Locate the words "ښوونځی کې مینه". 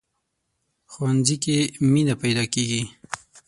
0.91-2.15